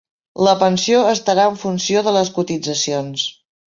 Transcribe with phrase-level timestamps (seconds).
[0.47, 3.33] La pensió estarà en funció de les cotitzacions.